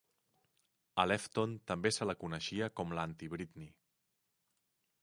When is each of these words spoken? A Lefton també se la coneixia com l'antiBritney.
A 1.03 1.05
Lefton 1.09 1.53
també 1.73 1.91
se 1.99 2.09
la 2.11 2.17
coneixia 2.25 2.71
com 2.81 2.97
l'antiBritney. 3.01 3.73